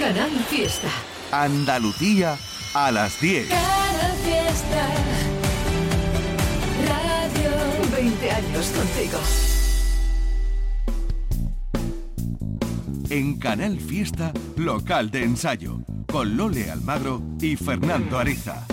[0.00, 0.88] Canal Fiesta.
[1.30, 2.38] Andalucía
[2.72, 3.48] a las 10.
[3.48, 4.88] Canal Fiesta.
[6.88, 7.50] Radio
[7.94, 9.18] 20 años contigo.
[13.10, 18.66] En Canal Fiesta, local de ensayo, con Lole Almagro y Fernando Ariza.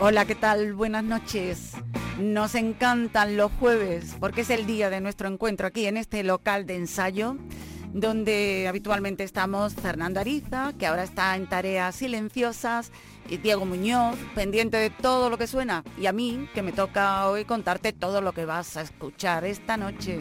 [0.00, 0.74] Hola, ¿qué tal?
[0.74, 1.74] Buenas noches.
[2.18, 6.66] Nos encantan los jueves porque es el día de nuestro encuentro aquí en este local
[6.66, 7.36] de ensayo
[7.92, 12.92] donde habitualmente estamos Fernando Ariza, que ahora está en tareas silenciosas,
[13.28, 17.28] y Diego Muñoz, pendiente de todo lo que suena, y a mí, que me toca
[17.28, 20.18] hoy contarte todo lo que vas a escuchar esta noche.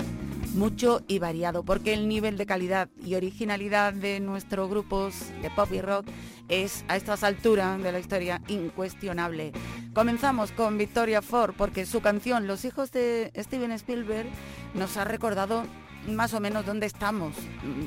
[0.53, 5.71] Mucho y variado, porque el nivel de calidad y originalidad de nuestros grupos de pop
[5.71, 6.07] y rock
[6.49, 9.52] es a estas alturas de la historia incuestionable.
[9.93, 14.29] Comenzamos con Victoria Ford, porque su canción Los hijos de Steven Spielberg
[14.73, 15.63] nos ha recordado
[16.07, 17.35] más o menos dónde estamos,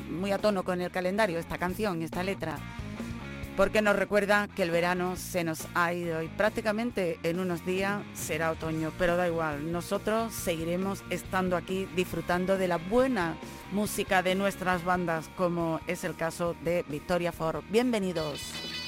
[0.09, 2.57] muy a tono con el calendario, esta canción, esta letra,
[3.57, 8.01] porque nos recuerda que el verano se nos ha ido y prácticamente en unos días
[8.13, 13.35] será otoño, pero da igual, nosotros seguiremos estando aquí disfrutando de la buena
[13.71, 17.63] música de nuestras bandas, como es el caso de Victoria Ford.
[17.69, 18.80] Bienvenidos.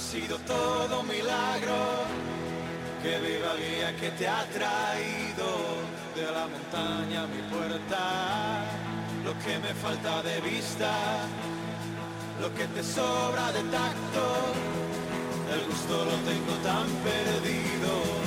[0.00, 1.76] Ha sido todo un milagro.
[3.02, 5.48] Que viva guía que te ha traído
[6.16, 8.64] de la montaña a mi puerta.
[9.22, 10.90] Lo que me falta de vista,
[12.40, 14.24] lo que te sobra de tacto,
[15.52, 18.19] el gusto lo tengo tan perdido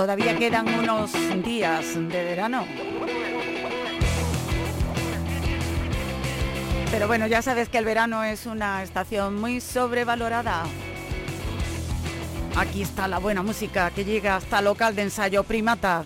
[0.00, 1.12] Todavía quedan unos
[1.44, 2.64] días de verano.
[6.90, 10.64] Pero bueno, ya sabes que el verano es una estación muy sobrevalorada.
[12.56, 16.04] Aquí está la buena música que llega hasta local de ensayo Primata.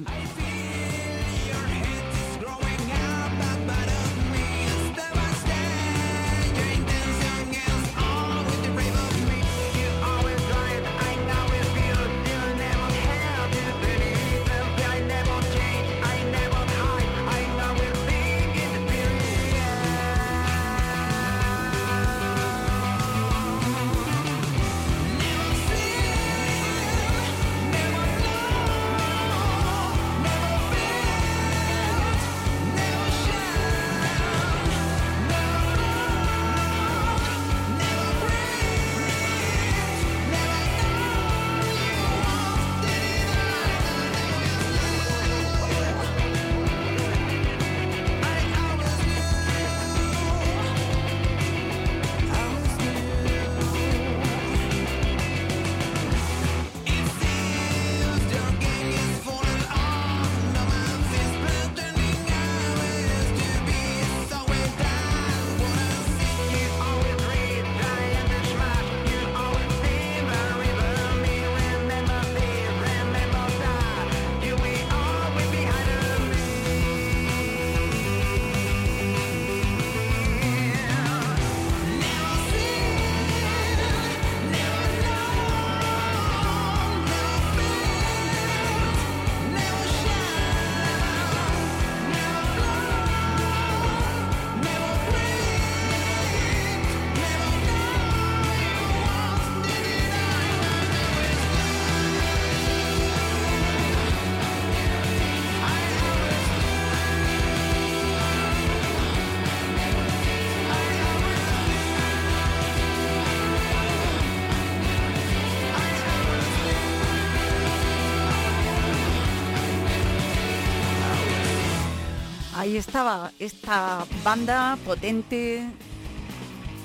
[122.64, 125.66] Ahí estaba esta banda potente,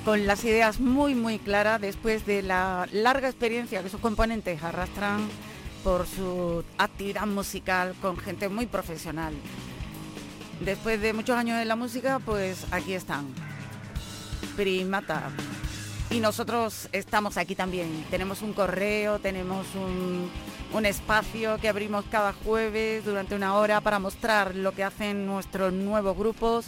[0.03, 5.25] con las ideas muy muy claras después de la larga experiencia que sus componentes arrastran
[5.81, 9.33] por su actividad musical con gente muy profesional.
[10.59, 13.27] Después de muchos años en la música, pues aquí están.
[14.57, 15.29] Primata.
[16.09, 18.05] Y nosotros estamos aquí también.
[18.11, 20.29] Tenemos un correo, tenemos un,
[20.73, 25.73] un espacio que abrimos cada jueves durante una hora para mostrar lo que hacen nuestros
[25.73, 26.67] nuevos grupos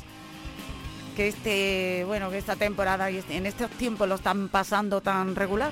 [1.15, 5.35] que este bueno que esta temporada y este, en estos tiempos lo están pasando tan
[5.35, 5.71] regular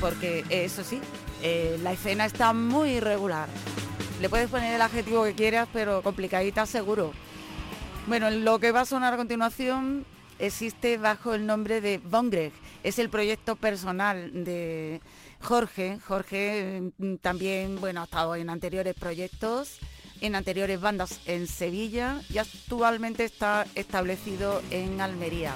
[0.00, 1.00] porque eso sí
[1.42, 3.48] eh, la escena está muy irregular
[4.20, 7.12] le puedes poner el adjetivo que quieras pero complicadita seguro.
[8.06, 10.06] Bueno lo que va a sonar a continuación
[10.38, 12.52] existe bajo el nombre de Bongreg
[12.82, 15.00] es el proyecto personal de
[15.42, 19.78] Jorge, Jorge mm, también, bueno, ha estado en anteriores proyectos,
[20.20, 25.54] en anteriores bandas en Sevilla y actualmente está establecido en Almería.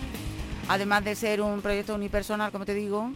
[0.68, 3.12] Además de ser un proyecto unipersonal, como te digo,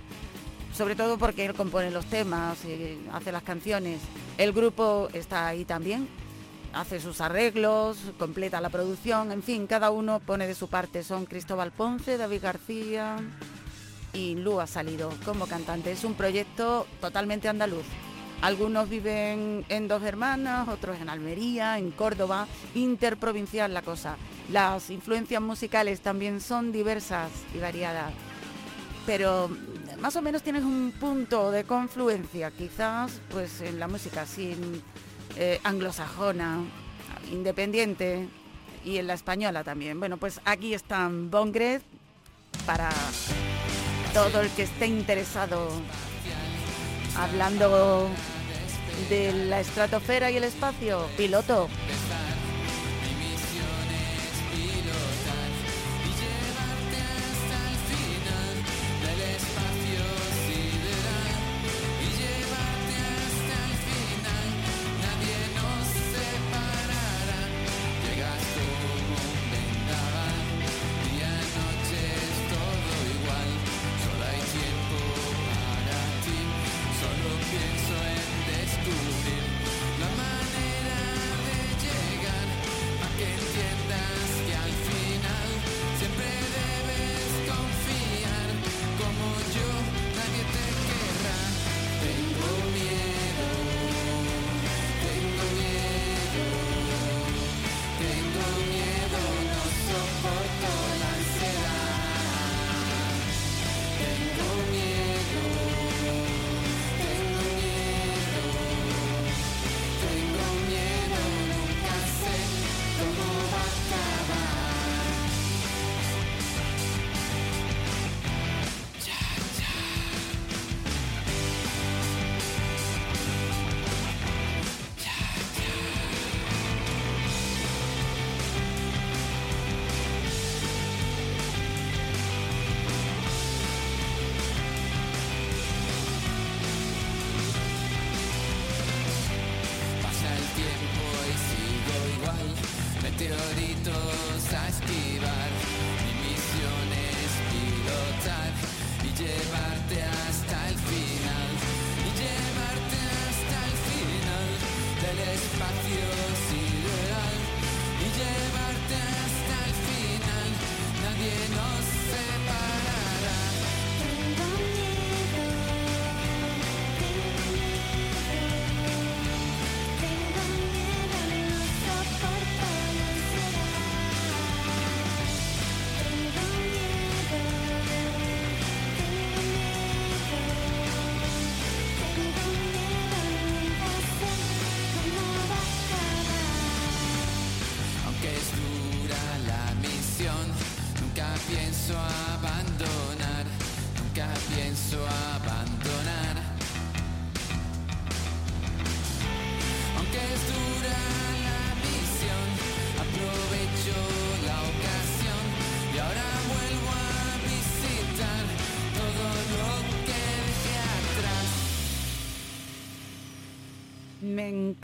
[0.73, 4.00] sobre todo porque él compone los temas, y hace las canciones.
[4.38, 6.09] El grupo está ahí también,
[6.73, 11.04] hace sus arreglos, completa la producción, en fin, cada uno pone de su parte.
[11.04, 13.16] Son Cristóbal Ponce, David García,
[14.14, 15.92] y Lu ha salido como cantante.
[15.92, 17.85] Es un proyecto totalmente andaluz.
[18.40, 24.16] Algunos viven en Dos Hermanas, otros en Almería, en Córdoba, interprovincial la cosa.
[24.50, 28.12] Las influencias musicales también son diversas y variadas,
[29.06, 29.50] pero
[29.99, 34.54] más o menos tienes un punto de confluencia, quizás pues en la música así
[35.37, 36.59] eh, anglosajona,
[37.33, 38.28] independiente
[38.85, 39.99] y en la española también.
[39.99, 41.80] Bueno, pues aquí están Bongred
[42.66, 42.90] para
[44.14, 45.68] todo el que esté interesado
[47.16, 48.09] hablando
[49.11, 51.68] de la estratosfera y el espacio, piloto.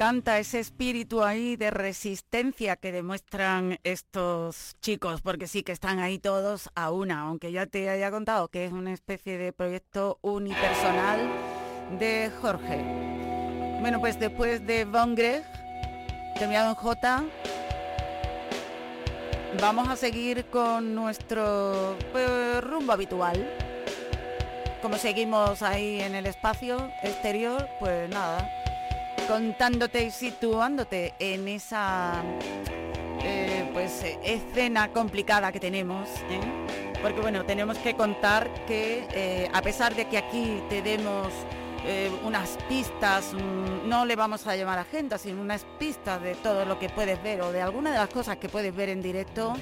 [0.00, 6.18] Encanta ese espíritu ahí de resistencia que demuestran estos chicos, porque sí que están ahí
[6.18, 11.20] todos a una, aunque ya te haya contado que es una especie de proyecto unipersonal
[11.98, 12.78] de Jorge.
[13.82, 15.44] Bueno, pues después de Von Greg,
[16.38, 17.24] terminado en J,
[19.60, 23.46] vamos a seguir con nuestro pues, rumbo habitual.
[24.80, 28.59] Como seguimos ahí en el espacio exterior, pues nada,
[29.28, 32.22] contándote y situándote en esa
[33.22, 36.40] eh, pues escena complicada que tenemos ¿eh?
[37.02, 41.28] porque bueno tenemos que contar que eh, a pesar de que aquí te demos
[42.26, 46.78] unas pistas mm, no le vamos a llamar agenda sino unas pistas de todo lo
[46.78, 49.54] que puedes ver o de alguna de las cosas que puedes ver en directo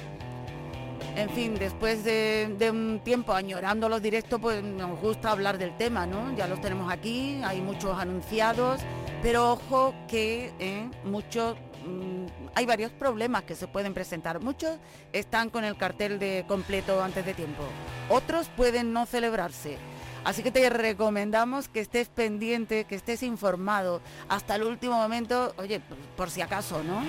[1.15, 5.75] en fin, después de, de un tiempo añorando los directos, pues nos gusta hablar del
[5.75, 6.33] tema, ¿no?
[6.35, 8.81] Ya los tenemos aquí, hay muchos anunciados,
[9.21, 14.39] pero ojo que eh, muchos, mm, hay varios problemas que se pueden presentar.
[14.39, 14.77] Muchos
[15.13, 17.63] están con el cartel de completo antes de tiempo,
[18.09, 19.77] otros pueden no celebrarse.
[20.25, 25.79] Así que te recomendamos que estés pendiente, que estés informado hasta el último momento, oye,
[25.79, 27.01] por, por si acaso, ¿no?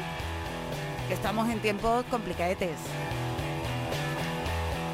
[1.08, 2.76] Que estamos en tiempos complicadetes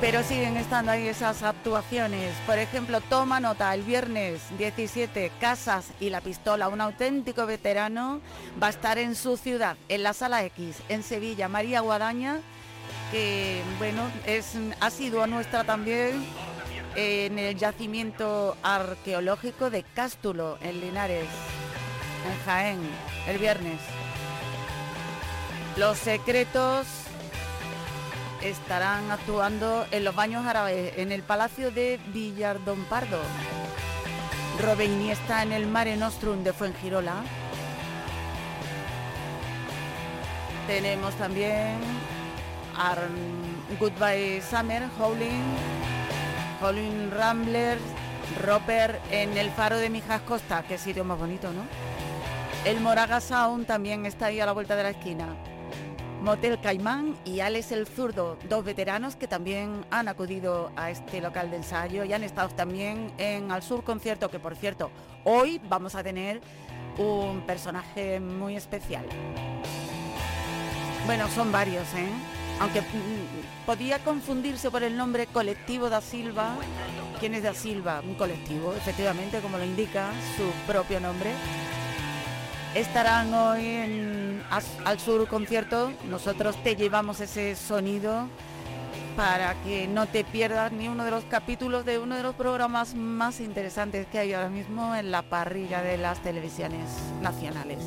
[0.00, 2.34] pero siguen estando ahí esas actuaciones.
[2.46, 8.20] Por ejemplo, toma nota, el viernes 17, Casas y la Pistola, un auténtico veterano,
[8.62, 12.40] va a estar en su ciudad, en la Sala X, en Sevilla, María Guadaña,
[13.10, 16.26] que bueno, es asidua nuestra también
[16.94, 21.26] en el yacimiento arqueológico de Cástulo, en Linares,
[22.26, 22.80] en Jaén,
[23.28, 23.80] el viernes.
[25.76, 27.05] Los secretos
[28.42, 33.20] estarán actuando en los baños árabes en el Palacio de Villardón Pardo.
[34.62, 37.22] Robe Iniesta en el Mare Nostrum de Fuengirola.
[40.66, 41.78] Tenemos también
[43.78, 45.44] Goodbye Summer, Howling,
[46.60, 47.82] Howling Ramblers,
[48.42, 51.62] Roper en el Faro de Mijas Costa, qué sitio más bonito, ¿no?
[52.64, 55.36] El Moraga Sound también está ahí a la vuelta de la esquina.
[56.26, 61.52] Motel Caimán y Alex el Zurdo, dos veteranos que también han acudido a este local
[61.52, 64.90] de ensayo y han estado también en Al Sur Concierto, que por cierto,
[65.22, 66.40] hoy vamos a tener
[66.98, 69.06] un personaje muy especial.
[71.06, 72.08] Bueno, son varios, ¿eh?
[72.58, 76.56] Aunque mm, podía confundirse por el nombre Colectivo da Silva.
[77.20, 78.02] ¿Quién es da Silva?
[78.04, 81.30] Un colectivo, efectivamente, como lo indica su propio nombre
[82.74, 84.42] estarán hoy en
[84.84, 85.92] Al Sur Concierto.
[86.08, 88.28] Nosotros te llevamos ese sonido
[89.16, 92.94] para que no te pierdas ni uno de los capítulos de uno de los programas
[92.94, 96.88] más interesantes que hay ahora mismo en la parrilla de las televisiones
[97.22, 97.78] nacionales.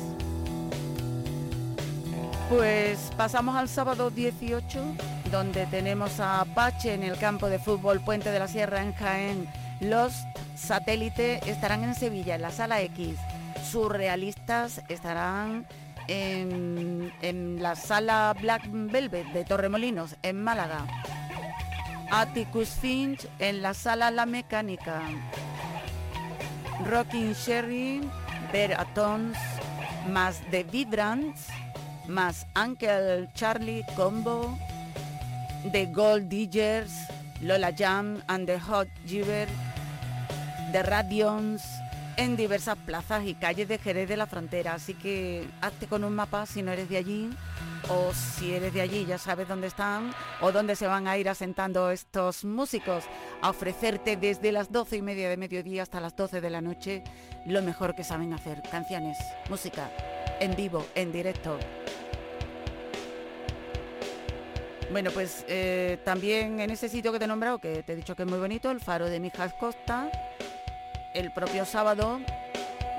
[2.50, 4.82] Pues pasamos al sábado 18,
[5.30, 9.48] donde tenemos a Apache en el campo de fútbol Puente de la Sierra en Jaén.
[9.80, 10.12] Los
[10.56, 13.16] satélites estarán en Sevilla, en la sala X.
[13.62, 15.66] Surrealistas estarán
[16.08, 20.86] en, en la sala Black Velvet de Torremolinos, en Málaga.
[22.10, 25.00] Atticus Finch en la sala La Mecánica.
[26.86, 28.00] Rocking Sherry,
[28.52, 29.38] Bear Atons,
[30.08, 31.46] más The Vibrants,
[32.08, 34.58] más Uncle Charlie Combo,
[35.70, 36.92] The Gold Diggers,
[37.42, 39.46] Lola Jam and the Hot Giver,
[40.72, 41.62] The Radions,
[42.20, 46.14] en diversas plazas y calles de Jerez de la Frontera, así que hazte con un
[46.14, 47.30] mapa si no eres de allí
[47.88, 50.12] o si eres de allí ya sabes dónde están
[50.42, 53.04] o dónde se van a ir asentando estos músicos
[53.40, 57.02] a ofrecerte desde las doce y media de mediodía hasta las 12 de la noche
[57.46, 59.16] lo mejor que saben hacer, canciones,
[59.48, 59.90] música,
[60.40, 61.58] en vivo, en directo.
[64.92, 68.14] Bueno, pues eh, también en ese sitio que te he nombrado, que te he dicho
[68.14, 70.10] que es muy bonito, el faro de Mijas Costa,
[71.14, 72.20] el propio sábado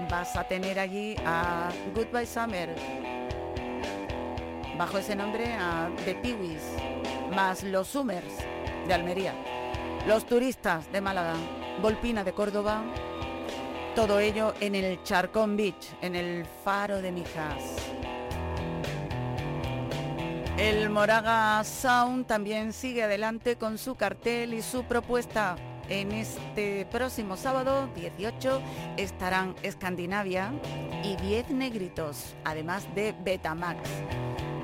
[0.10, 2.76] vas a tener allí a Goodbye Summer,
[4.78, 6.18] bajo ese nombre a The
[7.34, 8.34] más los Summers
[8.88, 9.34] de Almería,
[10.08, 11.36] los turistas de Málaga,
[11.82, 12.84] Volpina de Córdoba,
[13.96, 17.76] todo ello en el Charcón Beach, en el faro de Mijas.
[20.58, 25.56] El Moraga Sound también sigue adelante con su cartel y su propuesta.
[25.92, 28.62] En este próximo sábado 18
[28.96, 30.54] estarán Escandinavia
[31.04, 33.78] y 10 negritos, además de Betamax.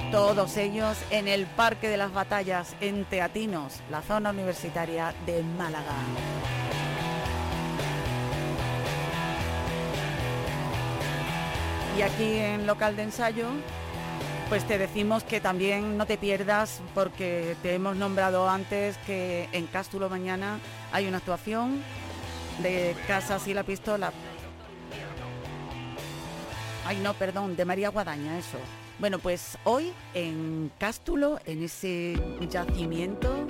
[0.10, 5.96] Todos ellos en el Parque de las Batallas en Teatinos, la zona universitaria de Málaga.
[11.98, 13.48] Y aquí en local de ensayo,
[14.50, 19.68] pues te decimos que también no te pierdas porque te hemos nombrado antes que en
[19.68, 20.60] Cástulo mañana
[20.92, 21.82] hay una actuación
[22.62, 24.14] de Casas y la Pistola.
[26.86, 28.58] Ay, no, perdón, de María Guadaña, eso.
[29.00, 32.16] Bueno, pues hoy en Cástulo, en ese
[32.50, 33.46] yacimiento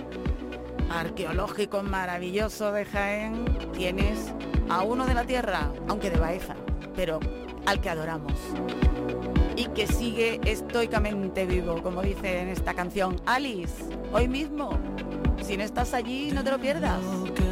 [0.90, 4.34] arqueológico maravilloso de Jaén, tienes
[4.68, 6.56] a uno de la tierra, aunque de Baeza,
[6.96, 7.20] pero
[7.68, 8.34] al que adoramos
[9.58, 14.70] y que sigue estoicamente vivo, como dice en esta canción Alice, hoy mismo.
[15.42, 17.02] Si no estás allí, no te lo pierdas.
[17.04, 17.48] Lo que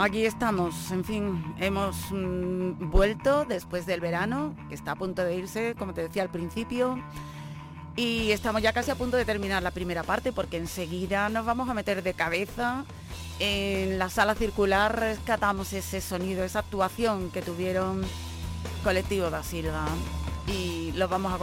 [0.00, 5.36] Aquí estamos, en fin, hemos mm, vuelto después del verano, que está a punto de
[5.36, 6.98] irse, como te decía al principio,
[7.96, 11.68] y estamos ya casi a punto de terminar la primera parte, porque enseguida nos vamos
[11.68, 12.86] a meter de cabeza
[13.40, 18.00] en la sala circular, rescatamos ese sonido, esa actuación que tuvieron
[18.82, 19.84] Colectivo da Silva,
[20.46, 21.38] y lo vamos a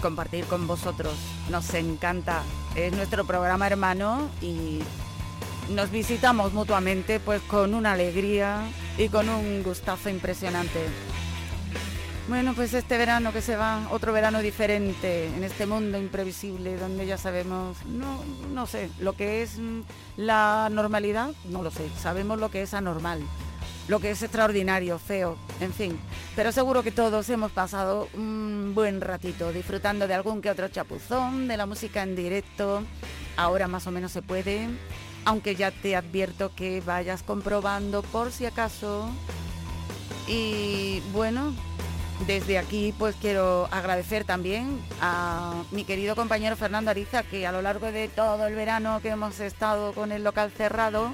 [0.00, 1.12] compartir con vosotros.
[1.50, 2.42] Nos encanta,
[2.74, 4.80] es nuestro programa hermano y
[5.70, 8.62] nos visitamos mutuamente pues con una alegría
[8.96, 10.80] y con un gustazo impresionante.
[12.28, 17.06] Bueno, pues este verano que se va, otro verano diferente en este mundo imprevisible donde
[17.06, 19.80] ya sabemos, no, no sé, lo que es mm,
[20.18, 23.22] la normalidad, no lo sé, sabemos lo que es anormal,
[23.88, 25.98] lo que es extraordinario, feo, en fin.
[26.36, 31.48] Pero seguro que todos hemos pasado un buen ratito disfrutando de algún que otro chapuzón,
[31.48, 32.82] de la música en directo.
[33.38, 34.68] Ahora más o menos se puede,
[35.28, 39.10] aunque ya te advierto que vayas comprobando por si acaso.
[40.26, 41.54] Y bueno,
[42.26, 47.60] desde aquí pues quiero agradecer también a mi querido compañero Fernando Ariza que a lo
[47.60, 51.12] largo de todo el verano que hemos estado con el local cerrado,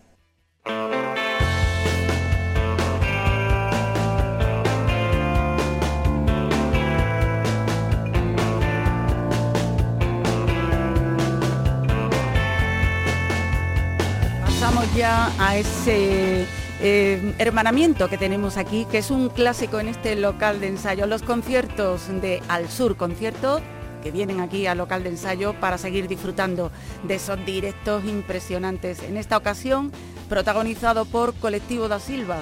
[14.45, 16.47] Pasamos ya a ese
[16.81, 21.05] eh, hermanamiento que tenemos aquí, que es un clásico en este local de ensayo.
[21.05, 23.62] Los conciertos de Al Sur Concierto,
[24.07, 26.71] que vienen aquí al local de ensayo para seguir disfrutando
[27.03, 29.03] de esos directos impresionantes.
[29.03, 29.91] En esta ocasión,
[30.29, 32.37] protagonizado por Colectivo da Silva.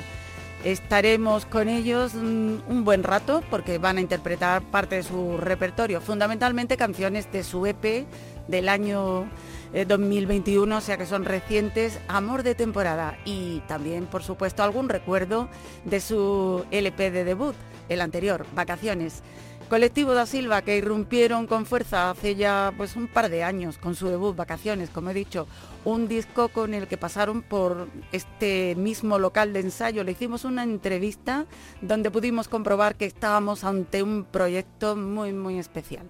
[0.63, 6.01] Estaremos con ellos mm, un buen rato porque van a interpretar parte de su repertorio,
[6.01, 8.05] fundamentalmente canciones de su EP
[8.47, 9.25] del año
[9.73, 14.87] eh, 2021, o sea que son recientes, Amor de temporada y también, por supuesto, algún
[14.87, 15.49] recuerdo
[15.83, 17.55] de su LP de debut,
[17.89, 19.23] el anterior, Vacaciones.
[19.69, 23.95] Colectivo da Silva que irrumpieron con fuerza hace ya pues un par de años con
[23.95, 25.47] su debut Vacaciones, como he dicho,
[25.85, 30.03] un disco con el que pasaron por este mismo local de ensayo.
[30.03, 31.47] Le hicimos una entrevista
[31.81, 36.07] donde pudimos comprobar que estábamos ante un proyecto muy muy especial.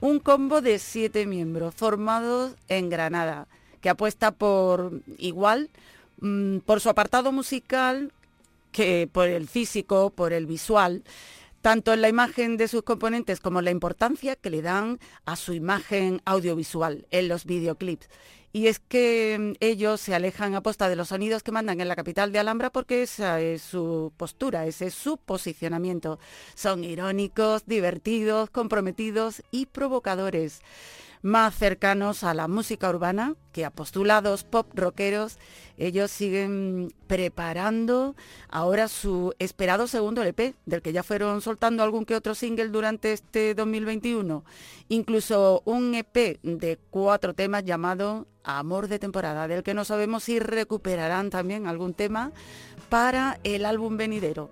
[0.00, 3.48] Un combo de siete miembros formados en Granada,
[3.80, 5.68] que apuesta por igual,
[6.20, 8.12] mm, por su apartado musical,
[8.70, 11.02] que por el físico, por el visual,
[11.64, 15.34] tanto en la imagen de sus componentes como en la importancia que le dan a
[15.34, 18.10] su imagen audiovisual en los videoclips.
[18.52, 21.88] Y es que mm, ellos se alejan a posta de los sonidos que mandan en
[21.88, 26.18] la capital de Alhambra porque esa es su postura, ese es su posicionamiento.
[26.54, 30.60] Son irónicos, divertidos, comprometidos y provocadores
[31.24, 35.38] más cercanos a la música urbana que a postulados pop rockeros.
[35.78, 38.14] Ellos siguen preparando
[38.50, 43.14] ahora su esperado segundo LP, del que ya fueron soltando algún que otro single durante
[43.14, 44.44] este 2021.
[44.88, 50.38] Incluso un EP de cuatro temas llamado Amor de temporada, del que no sabemos si
[50.38, 52.32] recuperarán también algún tema
[52.90, 54.50] para el álbum venidero.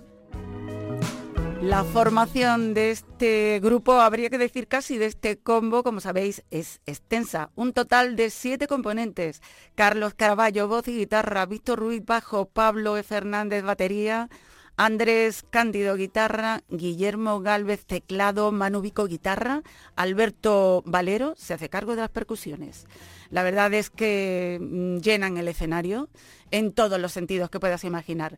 [1.63, 6.81] La formación de este grupo, habría que decir casi de este combo, como sabéis, es
[6.87, 7.51] extensa.
[7.55, 9.41] Un total de siete componentes.
[9.77, 13.05] Carlos Caraballo, voz y guitarra, Víctor Ruiz, bajo, Pablo E.
[13.05, 14.29] Fernández, batería,
[14.77, 19.63] Andrés Cándido guitarra, Guillermo Galvez teclado, Manu Vico guitarra,
[19.95, 22.87] Alberto Valero se hace cargo de las percusiones.
[23.31, 26.09] La verdad es que mm, llenan el escenario
[26.51, 28.37] en todos los sentidos que puedas imaginar.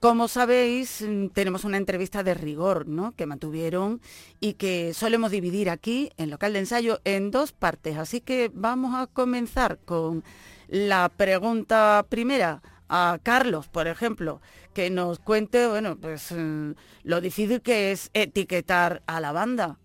[0.00, 3.12] Como sabéis, mm, tenemos una entrevista de rigor, ¿no?
[3.12, 4.00] Que mantuvieron
[4.40, 7.96] y que solemos dividir aquí, en local de ensayo, en dos partes.
[7.96, 10.22] Así que vamos a comenzar con
[10.68, 14.40] la pregunta primera a Carlos, por ejemplo,
[14.74, 16.72] que nos cuente, bueno, pues mm,
[17.04, 19.78] lo difícil que es etiquetar a la banda.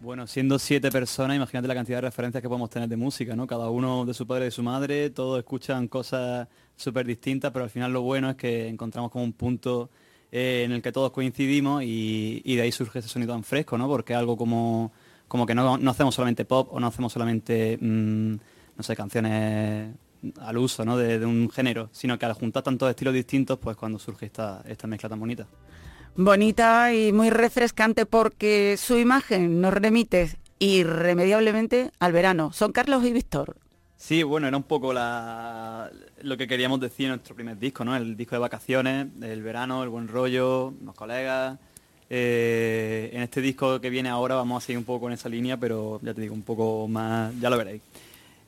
[0.00, 3.46] Bueno, siendo siete personas, imagínate la cantidad de referencias que podemos tener de música, ¿no?
[3.46, 6.46] Cada uno de su padre y de su madre, todos escuchan cosas
[6.78, 9.90] súper distintas, pero al final lo bueno es que encontramos como un punto
[10.30, 13.88] eh, en el que todos coincidimos y, de ahí surge ese sonido tan fresco, ¿no?
[13.88, 14.92] Porque algo como,
[15.26, 18.34] como que no, no hacemos solamente pop o no hacemos solamente, mm,
[18.76, 19.94] no sé, canciones
[20.40, 20.96] al uso, ¿no?
[20.96, 24.62] De, de un género, sino que al juntar tantos estilos distintos, pues cuando surge esta,
[24.66, 25.46] esta mezcla tan bonita.
[26.16, 32.52] Bonita y muy refrescante porque su imagen nos remite irremediablemente al verano.
[32.52, 33.56] Son Carlos y Víctor.
[33.98, 35.90] Sí, bueno, era un poco la,
[36.22, 37.96] lo que queríamos decir en nuestro primer disco, ¿no?
[37.96, 41.58] El disco de vacaciones, el verano, el buen rollo, los colegas.
[42.08, 45.56] Eh, en este disco que viene ahora vamos a seguir un poco con esa línea,
[45.56, 47.82] pero ya te digo, un poco más, ya lo veréis.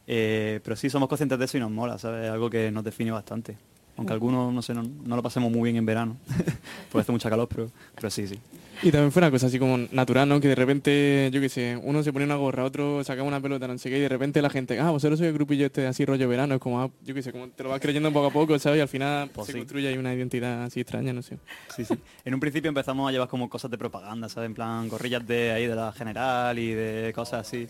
[0.07, 2.31] Eh, pero sí somos conscientes de eso y nos mola, ¿sabes?
[2.31, 3.57] Algo que nos define bastante.
[3.97, 6.17] Aunque algunos, no sé, no, no lo pasemos muy bien en verano,
[6.91, 8.39] porque hace mucha calor, pero, pero sí, sí.
[8.83, 10.41] Y también fue una cosa así como natural, ¿no?
[10.41, 13.69] Que de repente, yo qué sé, uno se pone una gorra, otro sacaba una pelota,
[13.69, 16.05] no sé qué, y de repente la gente, ah, vosotros sois el grupillo este así
[16.07, 18.31] rollo verano, es como, ah, yo qué sé, como te lo vas creyendo poco a
[18.31, 18.79] poco, ¿sabes?
[18.79, 19.59] Y al final Pues se sí.
[19.59, 21.39] construye ahí una identidad así extraña, no sé.
[21.77, 21.95] Sí, sí.
[22.25, 24.47] En un principio empezamos a llevar como cosas de propaganda, ¿sabes?
[24.49, 27.67] En plan, gorrillas de ahí de la general y de cosas así.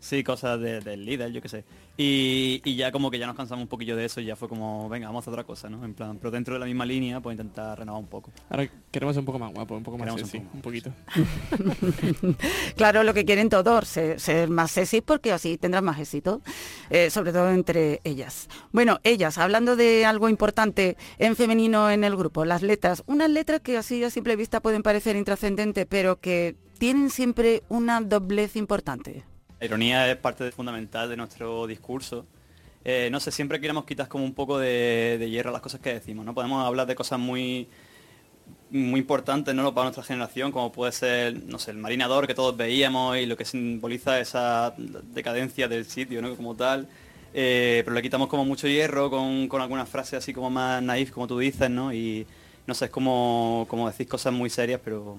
[0.00, 1.64] Sí, cosas de- del líder, yo qué sé.
[1.96, 4.48] Y, y ya como que ya nos cansamos un poquillo de eso y ya fue
[4.48, 5.84] como, venga, vamos a hacer otra cosa, ¿no?
[5.84, 8.30] En plan, pero dentro de la misma línea, pues intentar renovar un poco.
[8.48, 10.92] Ahora queremos ser un poco más guapo, un poco más Queremos un poquito.
[12.76, 16.40] Claro, lo que quieren todos, ser, ser más sexy porque así tendrán más éxito,
[16.90, 18.48] eh, sobre todo entre ellas.
[18.72, 23.02] Bueno, ellas, hablando de algo importante en femenino en el grupo, las letras.
[23.06, 28.00] Unas letras que así a simple vista pueden parecer intrascendentes, pero que tienen siempre una
[28.00, 29.24] doblez importante.
[29.60, 32.26] La ironía es parte fundamental de nuestro discurso.
[32.84, 35.92] Eh, no sé, siempre queremos quitar como un poco de, hierro a las cosas que
[35.92, 36.34] decimos, ¿no?
[36.34, 37.68] Podemos hablar de cosas muy
[38.70, 39.74] muy importantes, ¿no?
[39.74, 43.36] Para nuestra generación, como puede ser, no sé, el marinador que todos veíamos y lo
[43.36, 46.34] que simboliza esa decadencia del sitio, ¿no?
[46.36, 46.88] Como tal.
[47.34, 51.10] Eh, pero le quitamos como mucho hierro con, con algunas frases así como más naif,
[51.10, 51.92] como tú dices, ¿no?
[51.92, 52.26] Y
[52.66, 55.18] no sé, es como, como decís cosas muy serias, pero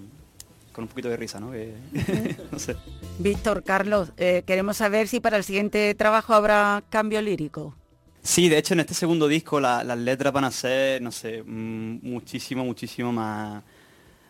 [0.80, 1.52] con un poquito de risa, ¿no?
[1.52, 1.76] Que-
[2.52, 2.78] no sé.
[3.18, 7.76] Víctor, Carlos, eh, queremos saber si para el siguiente trabajo habrá cambio lírico.
[8.24, 11.44] Sí, de hecho en este segundo disco la- las letras van a ser, no sé,
[11.46, 13.62] mm, muchísimo, muchísimo más,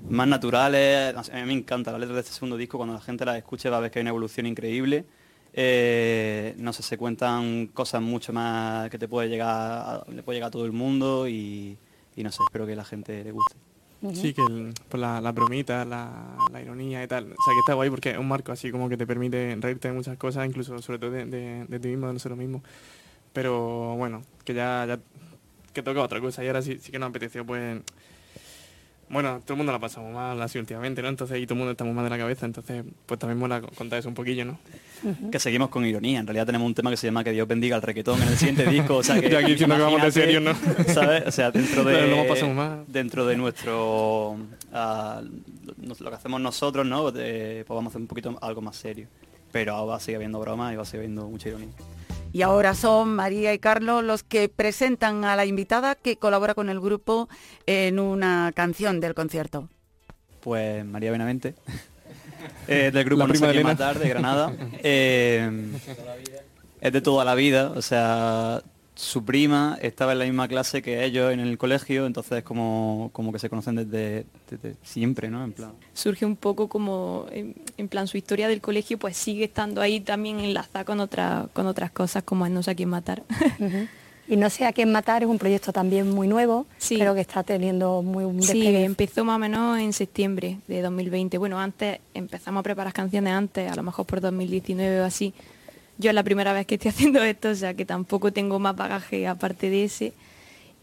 [0.09, 1.15] más naturales.
[1.15, 3.69] A mí me encantan las letras de este segundo disco, cuando la gente las escuche
[3.69, 5.05] va a ver que hay una evolución increíble.
[5.53, 10.37] Eh, no sé, se cuentan cosas mucho más que te puede llegar, a- le puede
[10.37, 11.77] llegar a todo el mundo y,
[12.15, 13.55] y no sé, espero que la gente le guste.
[14.13, 14.43] Sí, que
[14.87, 17.25] pues la, la bromita, la, la ironía y tal.
[17.25, 19.89] O sea, que está guay porque es un marco así como que te permite reírte
[19.89, 22.61] de muchas cosas, incluso sobre todo de, de, de ti mismo, de nosotros mismos.
[23.33, 24.99] Pero bueno, que ya, ya
[25.73, 27.81] que toca otra cosa y ahora sí, sí que nos apeteció pues...
[29.09, 31.09] Bueno, todo el mundo la pasamos mal así últimamente, ¿no?
[31.09, 33.97] Entonces, y todo el mundo estamos mal de la cabeza, entonces pues también mola contar
[33.97, 34.59] eso un poquillo, ¿no?
[35.31, 37.75] Que seguimos con ironía, en realidad tenemos un tema que se llama Que Dios bendiga
[37.75, 39.29] el reggaetón en el siguiente disco, o sea que...
[39.31, 40.53] Yo aquí diciendo que vamos de serio, ¿no?
[40.93, 41.23] ¿Sabes?
[41.25, 42.53] O sea, dentro de...
[42.53, 42.83] Mal.
[42.87, 44.37] Dentro de nuestro...
[44.73, 45.21] ah,
[45.81, 47.11] lo lo que hacemos nosotros, ¿no?
[47.11, 49.07] De- pues vamos a hacer un poquito algo más serio.
[49.51, 51.69] Pero va a seguir habiendo bromas y va a seguir habiendo mucha ironía.
[52.31, 56.69] Y ahora son María y Carlos los que presentan a la invitada que colabora con
[56.69, 57.27] el grupo
[57.65, 59.69] en una canción del concierto.
[60.41, 61.55] Pues María Benavente,
[62.67, 64.53] eh, del grupo La No prima sé de matar, de Granada.
[64.83, 65.51] Eh,
[66.81, 68.61] es de toda la vida, o sea,
[69.01, 73.31] su prima estaba en la misma clase que ellos en el colegio, entonces como, como
[73.31, 75.41] que se conocen desde, desde siempre, ¿no?
[75.41, 75.71] En plan.
[75.93, 80.01] surge un poco como, en, en plan, su historia del colegio pues sigue estando ahí
[80.01, 83.23] también enlazada con, otra, con otras cosas como el no sé a quién matar.
[84.31, 86.97] Y no sé a quién matar, es un proyecto también muy nuevo, Sí.
[86.99, 88.83] pero que está teniendo muy un Sí, despegue.
[88.83, 91.39] empezó más o menos en septiembre de 2020.
[91.39, 95.33] Bueno, antes empezamos a preparar canciones antes, a lo mejor por 2019 o así.
[95.99, 98.75] Yo es la primera vez que estoy haciendo esto, o sea que tampoco tengo más
[98.75, 100.13] bagaje aparte de ese.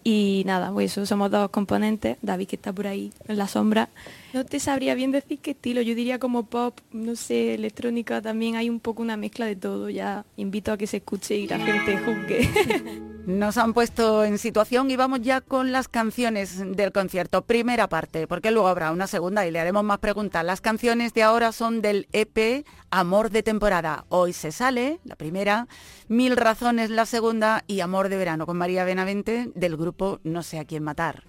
[0.05, 3.88] Y nada, pues eso, somos dos componentes, David que está por ahí en la sombra.
[4.33, 8.57] No te sabría bien decir qué estilo, yo diría como pop, no sé, electrónica, también
[8.57, 11.59] hay un poco una mezcla de todo, ya invito a que se escuche y la
[11.59, 13.12] gente juzgue.
[13.27, 17.43] Nos han puesto en situación y vamos ya con las canciones del concierto.
[17.43, 20.45] Primera parte, porque luego habrá una segunda y le haremos más preguntas.
[20.45, 24.05] Las canciones de ahora son del EP Amor de temporada.
[24.11, 25.67] Hoy se sale, la primera,
[26.07, 30.61] Mil razones la segunda y Amor de verano con María Benavente del grupo No sé
[30.61, 31.25] a quién matar.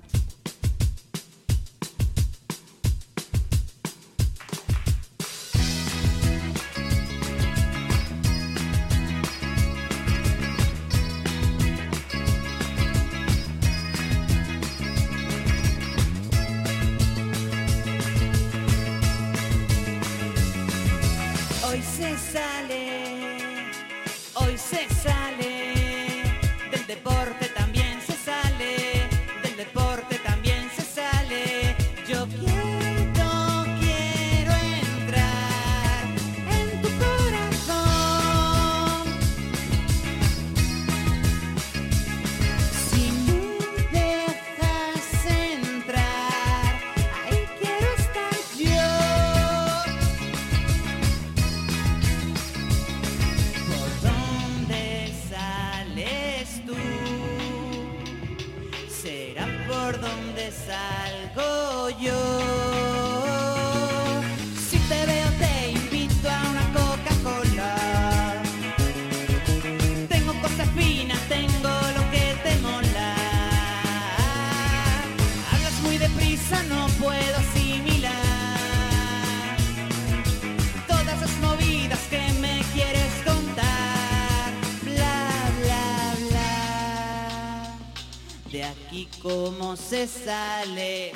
[89.89, 91.13] Se sale.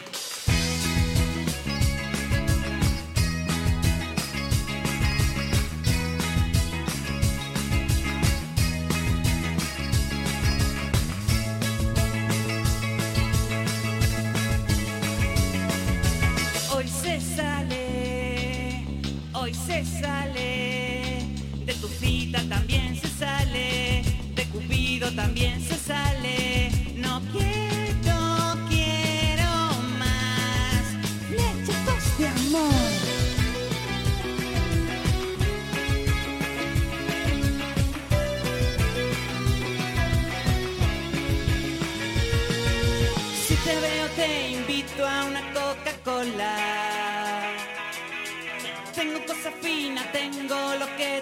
[16.74, 18.86] Hoy se sale,
[19.34, 21.26] hoy se sale,
[21.66, 24.04] de tu cita también se sale,
[24.34, 26.21] de Cupido también se sale.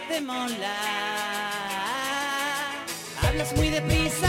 [0.08, 0.76] Te mola.
[3.22, 4.28] Hablas muy deprisa,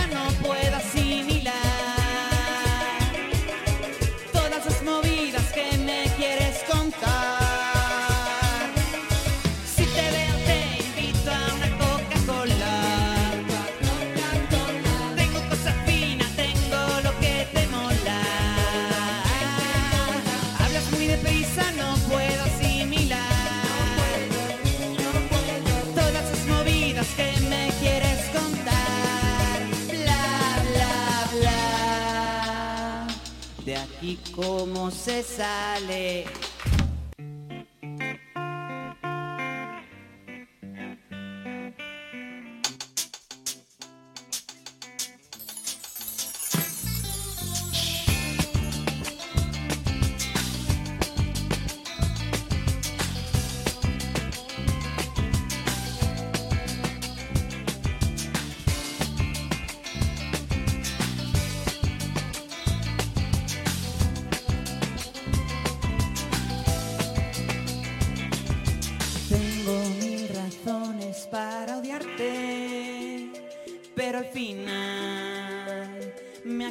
[34.34, 36.49] Cómo se sale.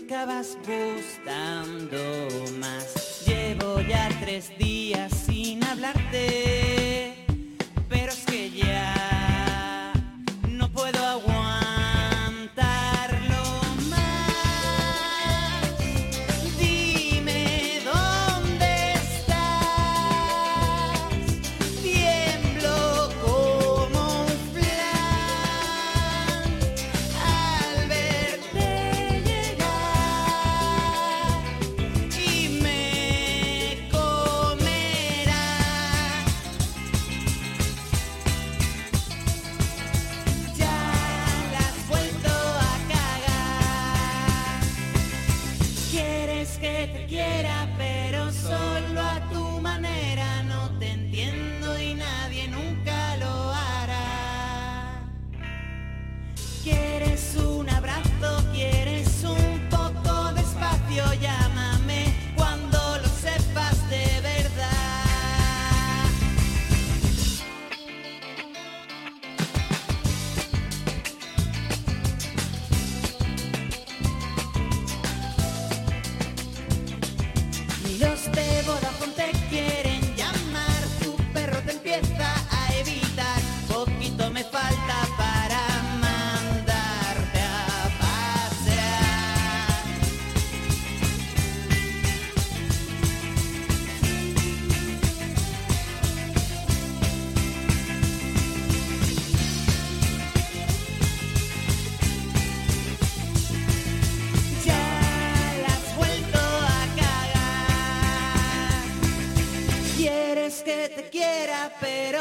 [0.09, 1.97] Me acabas gustando
[2.59, 3.25] más.
[3.25, 6.68] Llevo ya tres días sin hablarte,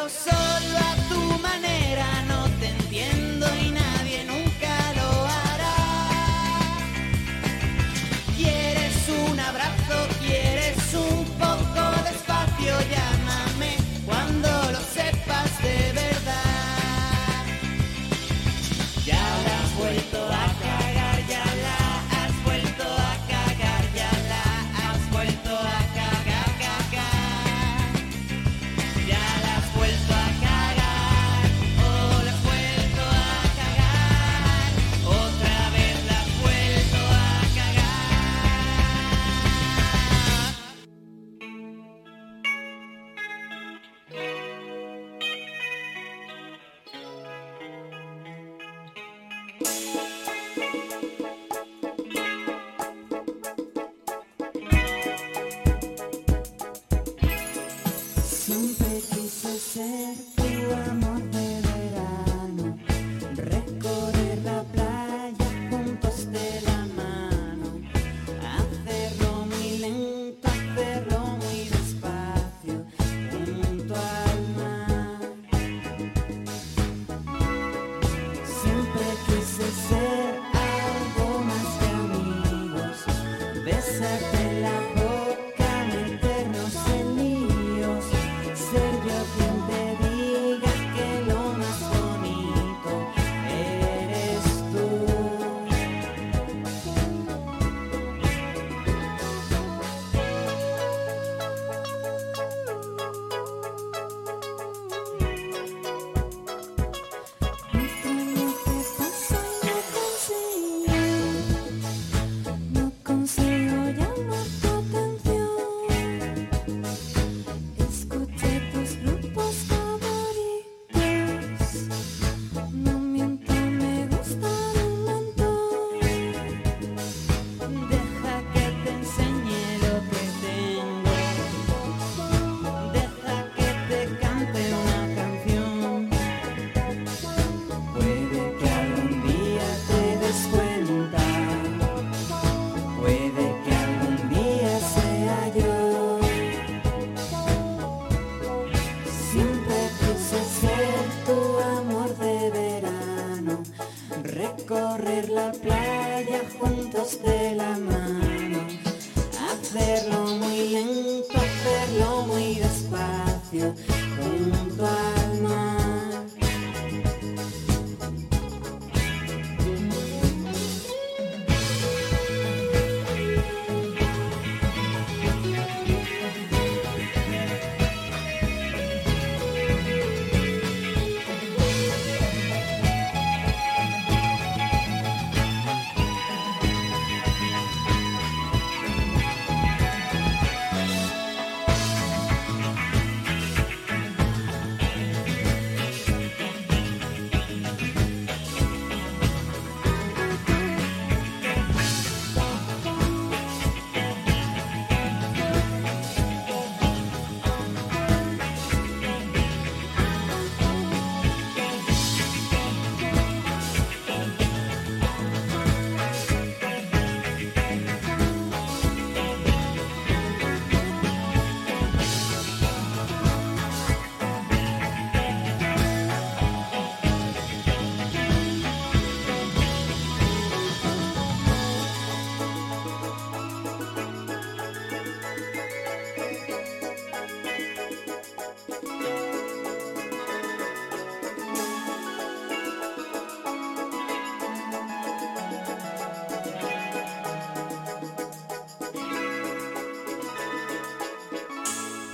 [0.09, 1.78] solo a tu manera.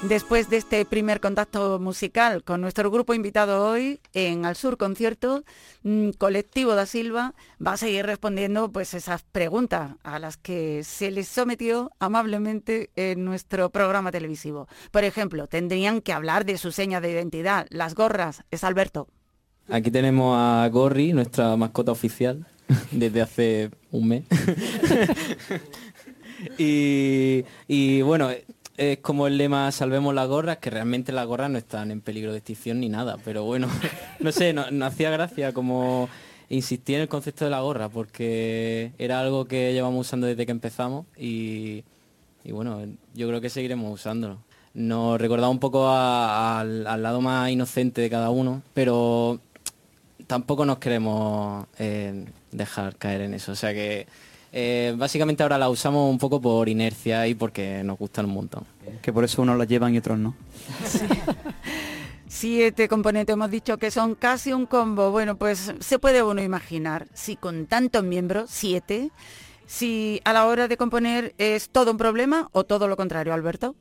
[0.09, 5.45] Después de este primer contacto musical con nuestro grupo invitado hoy en Al Sur Concierto,
[5.83, 7.33] mm, Colectivo da Silva
[7.65, 13.25] va a seguir respondiendo pues esas preguntas a las que se les sometió amablemente en
[13.25, 14.69] nuestro programa televisivo.
[14.91, 18.45] Por ejemplo, tendrían que hablar de su seña de identidad, las gorras.
[18.51, 19.09] Es Alberto.
[19.71, 22.47] Aquí tenemos a Gorri, nuestra mascota oficial,
[22.91, 24.25] desde hace un mes.
[26.59, 28.29] y, y bueno,
[28.77, 32.33] es como el lema Salvemos las gorras, que realmente las gorras no están en peligro
[32.33, 33.69] de extinción ni nada, pero bueno,
[34.21, 36.09] no sé, no hacía gracia como
[36.49, 40.53] insistir en el concepto de la gorra, porque era algo que llevamos usando desde que
[40.53, 41.85] empezamos y,
[42.45, 42.81] y bueno,
[43.15, 44.39] yo creo que seguiremos usándolo.
[44.75, 49.41] nos recordaba un poco al lado más inocente de cada uno, pero
[50.27, 53.53] tampoco nos queremos eh, dejar caer en eso.
[53.53, 54.07] O sea que
[54.57, 58.65] eh, básicamente ahora la usamos un poco por inercia y porque nos gustan un montón.
[59.03, 60.37] Que por eso unos las llevan y otros no.
[62.29, 65.11] Siete componentes, hemos dicho que son casi un combo.
[65.11, 69.11] Bueno, pues se puede uno imaginar si con tantos miembros, siete,
[69.67, 73.75] si a la hora de componer es todo un problema o todo lo contrario, Alberto.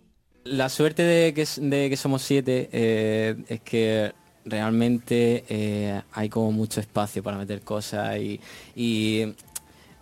[0.44, 4.12] La suerte de que, de que somos siete eh, es que
[4.44, 8.42] realmente eh, hay como mucho espacio para meter cosas y,
[8.76, 9.36] y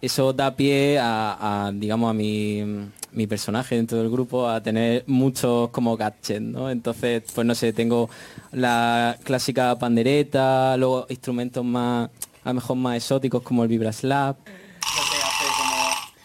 [0.02, 2.64] eso da pie a, digamos, a mi,
[3.12, 6.70] mi personaje dentro del grupo a tener muchos como gadgets, ¿no?
[6.70, 8.10] Entonces, pues no sé, tengo
[8.52, 12.10] la clásica pandereta, luego instrumentos más,
[12.44, 14.38] a lo mejor más exóticos como el vibraslap.
[14.40, 15.76] No sé, hace como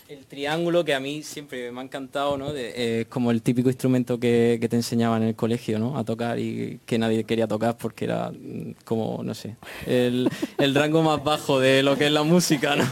[0.09, 2.53] el triángulo que a mí siempre me ha encantado, ¿no?
[2.53, 5.99] De, eh, como el típico instrumento que, que te enseñaban en el colegio, ¿no?
[5.99, 10.29] A tocar y que nadie quería tocar porque era mm, como, no sé, el,
[10.59, 12.85] el rango más bajo de lo que es la música, ¿no?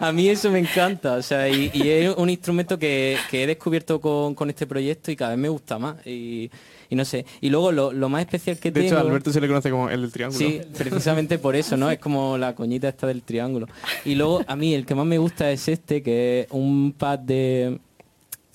[0.00, 4.00] A mí eso me encanta, o sea, y, es un instrumento que, que he descubierto
[4.00, 6.04] con, con este proyecto y cada vez me gusta más.
[6.06, 6.50] Y,
[6.90, 8.86] y no sé, y luego lo, lo más especial que De tengo...
[8.94, 10.38] hecho, a Alberto se le conoce como el del triángulo.
[10.38, 11.90] Sí, precisamente por eso, ¿no?
[11.90, 13.66] Es como la coñita esta del triángulo.
[14.04, 17.18] Y luego a mí el que más me gusta es este, que es un pad
[17.18, 17.78] de,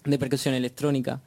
[0.06, 1.20] de percusión electrónica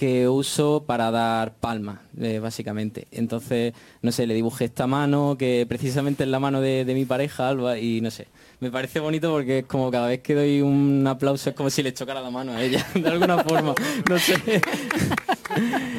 [0.00, 3.06] que uso para dar palmas, eh, básicamente.
[3.10, 7.50] Entonces, no sé, le dibujé esta mano, que precisamente es la mano de, mi pareja,
[7.50, 8.26] Alba, y no sé.
[8.60, 11.82] Me parece bonito porque es como cada vez que doy un aplauso es como si
[11.82, 13.74] le chocara la mano a ella, de alguna forma.
[14.08, 14.36] No sé.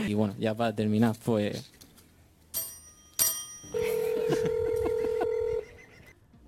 [0.08, 1.72] Y bueno, ya para terminar, pues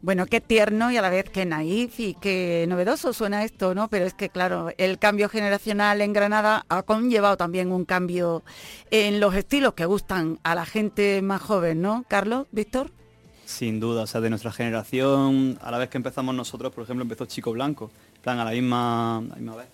[0.03, 3.87] Bueno, qué tierno y a la vez qué naif y qué novedoso suena esto, ¿no?
[3.87, 8.43] Pero es que, claro, el cambio generacional en Granada ha conllevado también un cambio
[8.91, 12.03] en los estilos que gustan a la gente más joven, ¿no?
[12.09, 12.91] Carlos, Víctor.
[13.45, 17.03] Sin duda, o sea, de nuestra generación, a la vez que empezamos nosotros, por ejemplo,
[17.03, 17.89] empezó Chico Blanco,
[18.21, 19.67] plan a la misma, a la misma vez.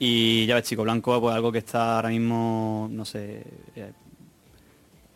[0.00, 3.44] Y ya ves, Chico Blanco, pues algo que está ahora mismo, no sé,
[3.76, 3.92] eh,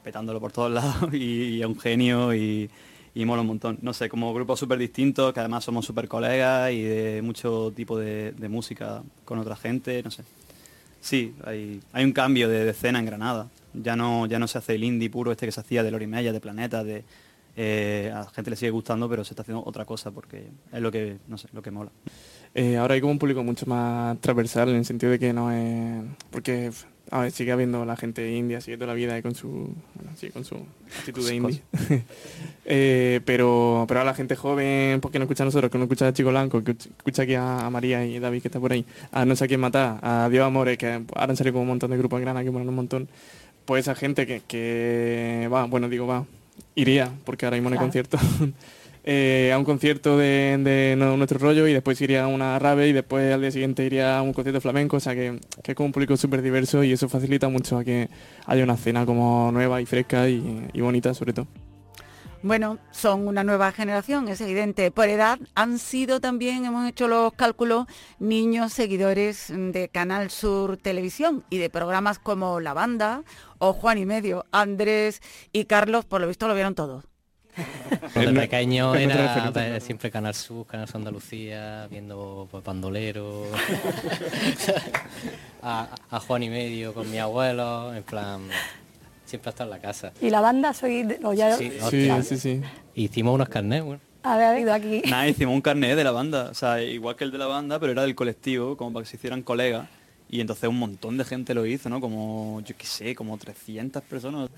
[0.05, 2.70] petándolo por todos lados y es un genio y,
[3.14, 3.78] y mola un montón.
[3.82, 7.98] No sé, como grupos súper distintos, que además somos súper colegas y de mucho tipo
[7.98, 10.24] de, música con otra gente, no sé.
[11.00, 13.48] Sí, hay, hay un cambio de, escena en Granada.
[13.74, 16.32] Ya no, ya no se hace el indie puro este que se hacía de Lorimella,
[16.32, 17.04] de Planeta, de
[17.56, 20.80] eh, a la gente le sigue gustando, pero se está haciendo otra cosa porque es
[20.80, 21.90] lo que, no sé, lo que mola.
[22.54, 25.52] Eh, ahora hay como un público mucho más transversal en el sentido de que no
[25.52, 26.02] es...
[26.30, 26.70] Porque
[27.14, 29.48] a ver, sigue habiendo la gente india, sigue toda la vida con su,
[29.94, 30.56] bueno, sí, con su
[30.98, 31.62] actitud de indie.
[32.66, 36.08] Eh, pero, pero a la gente joven, porque no escucha a nosotros, que no escucha
[36.08, 38.84] a Chico Blanco, que escucha aquí a, a María y David que está por ahí,
[39.12, 41.68] a No sé a quién matar, a Dios Amores, que ahora han salido como un
[41.68, 43.06] montón de grupos en Granada que ponen un montón,
[43.66, 46.24] pues esa gente que, que va, bueno digo va,
[46.74, 47.92] iría, porque ahora mismo no hay Claro.
[47.92, 48.18] concierto.
[49.05, 53.32] eh, a un concierto de, nuestro rollo y después iría a una rave y después
[53.32, 55.92] al día siguiente iría a un concierto flamenco, o sea que, que es como un
[55.92, 58.09] público súper diverso y eso facilita mucho a que
[58.46, 61.46] haya una cena como nueva y fresca y bonita sobre todo.
[62.44, 64.90] Bueno, son una nueva generación, es evidente.
[64.90, 67.86] Por edad han sido también, hemos hecho los cálculos,
[68.18, 73.22] niños seguidores de Canal Sur Televisión y de programas como La Banda
[73.57, 74.44] o Juan y Medio.
[74.52, 77.13] Andrés y Carlos, por lo visto, lo vieron todos.
[78.14, 83.44] De El- pequeño era siempre Canal Sur, Canal Sur Andalucía, viendo pues, Bandolero,
[85.62, 88.42] a, a Juan y Medio con mi abuelo, en plan,
[89.24, 90.12] siempre hasta en la casa.
[90.20, 92.61] Y la banda soy de- o ya Sí, Sí, sí, sí.
[92.94, 94.00] Hicimos unos carnets, bueno.
[94.72, 95.02] aquí.
[95.09, 97.78] Nada, hicimos un carnet de la banda, o sea, igual que el de la banda,
[97.78, 99.86] pero era del colectivo, como para que se hicieran colegas.
[100.28, 102.00] Y entonces un montón de gente lo hizo, ¿no?
[102.00, 104.50] Como, yo qué sé, como 300 personas.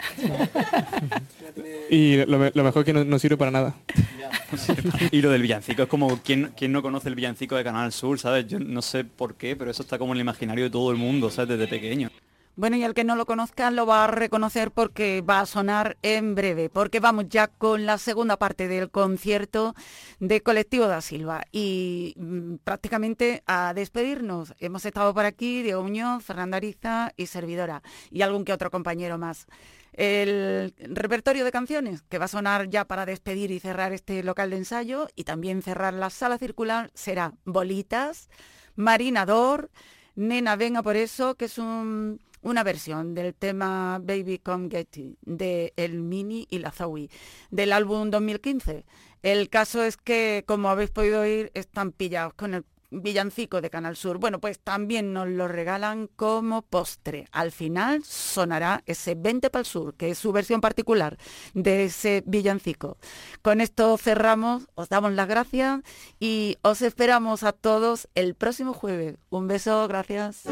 [1.90, 3.74] Y lo, me- lo mejor es que no, no sirve para nada.
[5.10, 8.18] Y lo del villancico es como, ¿quién, quién no conoce el villancico de Canal Sur,
[8.18, 8.46] sabes?
[8.46, 10.96] Yo no sé por qué, pero eso está como en el imaginario de todo el
[10.96, 11.50] mundo, ¿sabes?
[11.58, 12.10] Desde pequeño.
[12.58, 15.98] Bueno, y el que no lo conozca lo va a reconocer porque va a sonar
[16.00, 19.74] en breve, porque vamos ya con la segunda parte del concierto
[20.20, 24.54] de Colectivo da Silva y mm, prácticamente a despedirnos.
[24.58, 29.18] Hemos estado por aquí Diego Muñoz, Fernanda Ariza y servidora y algún que otro compañero
[29.18, 29.46] más.
[29.92, 34.48] El repertorio de canciones que va a sonar ya para despedir y cerrar este local
[34.48, 38.30] de ensayo y también cerrar la sala circular será Bolitas,
[38.76, 39.70] Marinador,
[40.14, 45.18] Nena Venga por eso, que es un- una versión del tema Baby Come Get It
[45.22, 47.10] de El Mini y la Zoe
[47.50, 48.86] del álbum 2015.
[49.22, 53.96] El caso es que, como habéis podido oír, están pillados con el villancico de Canal
[53.96, 54.18] Sur.
[54.18, 57.26] Bueno, pues también nos lo regalan como postre.
[57.32, 61.18] Al final sonará ese 20 para el Sur, que es su versión particular
[61.52, 62.96] de ese villancico.
[63.42, 65.80] Con esto cerramos, os damos las gracias
[66.20, 69.16] y os esperamos a todos el próximo jueves.
[69.30, 70.44] Un beso, gracias.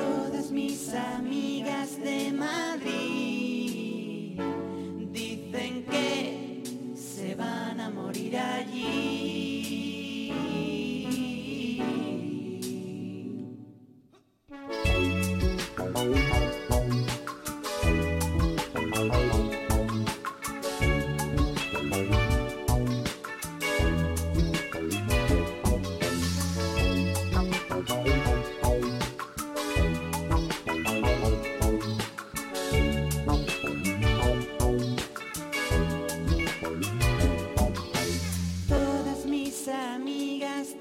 [2.04, 2.73] De Madrid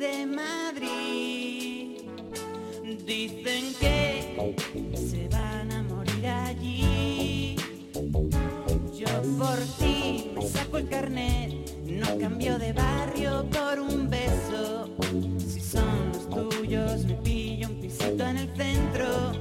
[0.04, 1.98] de Madrid
[3.06, 4.54] dicen que
[4.98, 7.56] se van a morir allí.
[9.00, 9.08] Yo
[9.40, 11.54] por ti me saco el carnet,
[11.86, 14.90] no cambio de barrio por un beso.
[15.38, 19.32] Si son los tuyos, me pillo un pisito en el centro.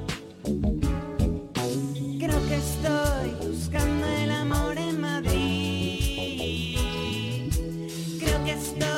[2.23, 6.79] Creo que estoy buscando el amor en Madrid.
[8.21, 8.92] Creo que estoy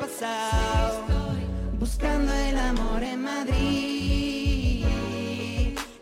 [0.00, 1.04] pasado.
[1.78, 4.84] Buscando el amor en Madrid.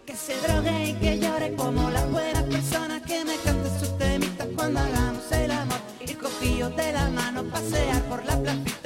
[0.07, 3.03] Que se drogue y que llore como las buenas personas.
[3.03, 5.79] Que me cante sus temitas cuando hagamos el amor.
[6.01, 8.82] Ir cogidos de la mano, pasear por la placita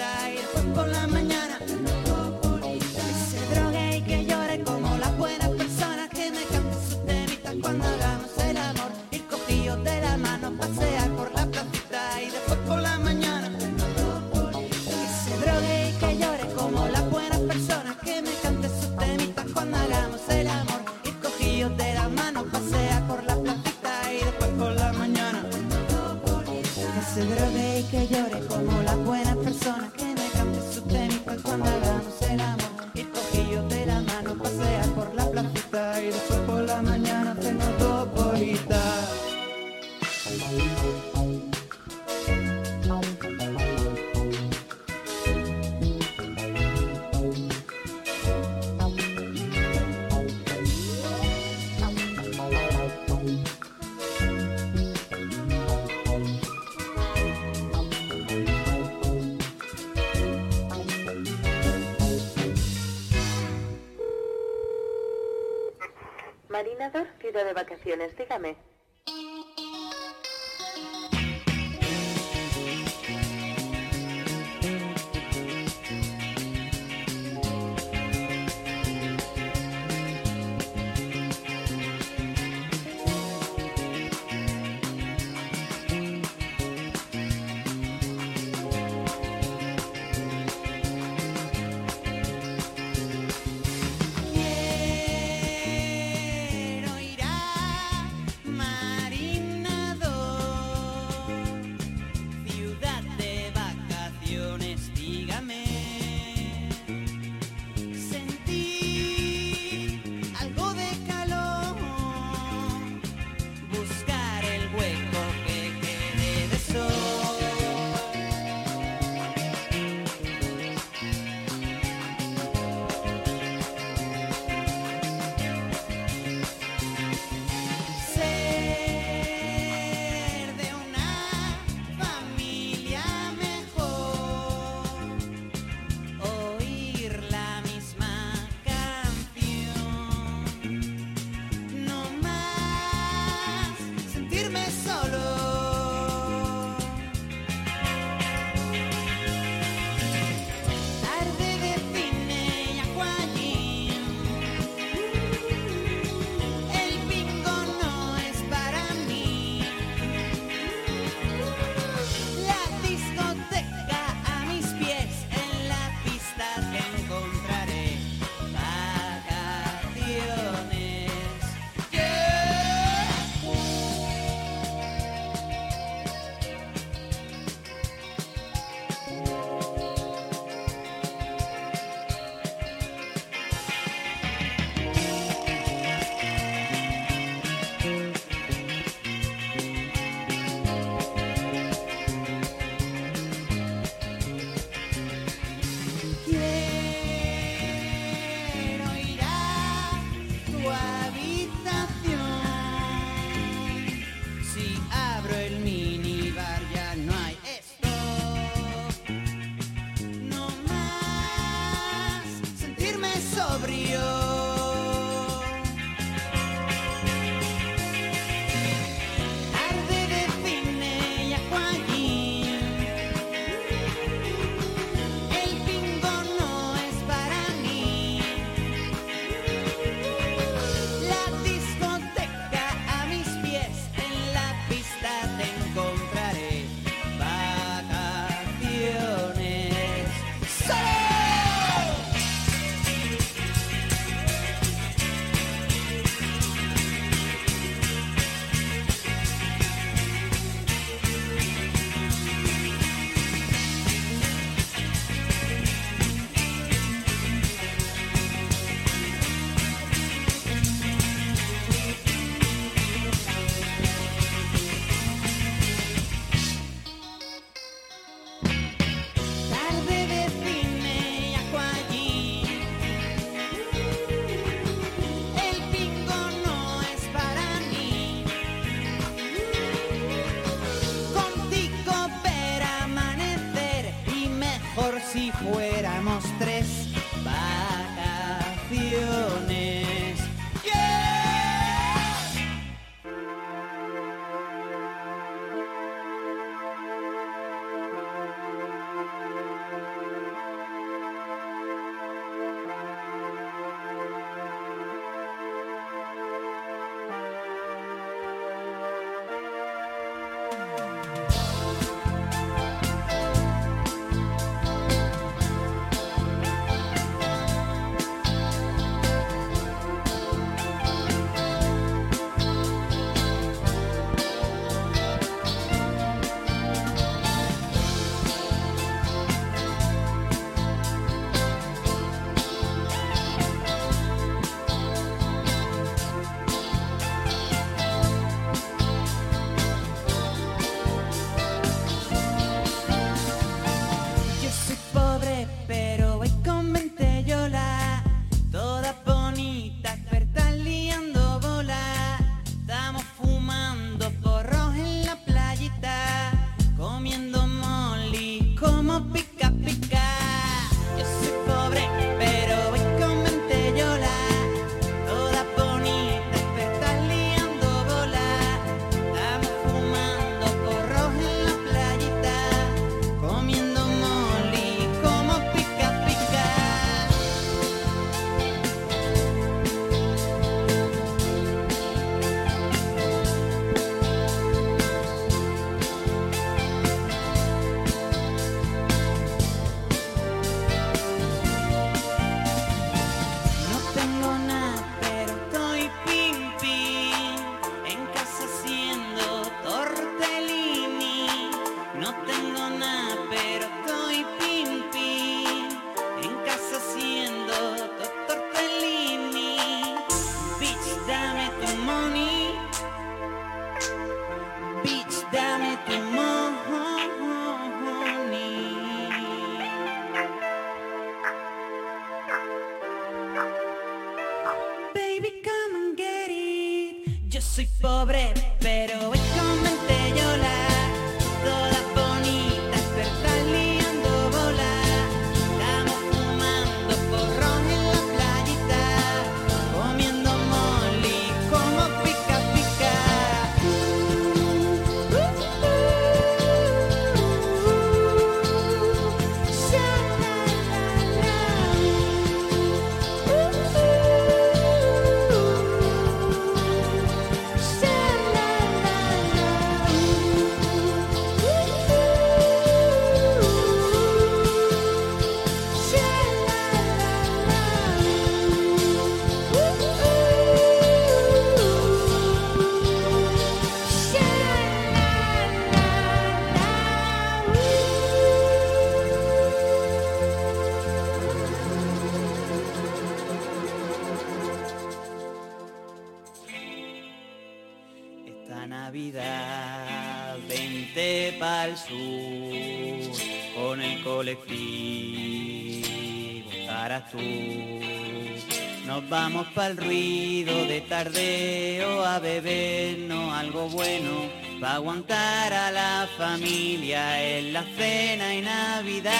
[499.57, 504.31] para el ruido de tardeo, a beber no algo bueno,
[504.61, 509.15] para aguantar a la familia en la cena y Navidad.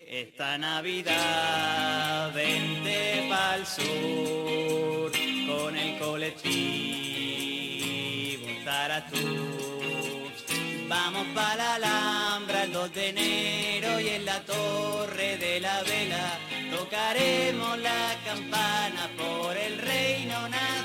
[0.00, 5.12] Esta Navidad vente para el sur
[5.46, 6.48] con el colectivo
[8.64, 9.18] Taratú.
[10.88, 16.47] Vamos para la Alhambra el 2 de enero y en la Torre de la Vela
[16.70, 20.77] Tocaremos la campana por el reino nacional.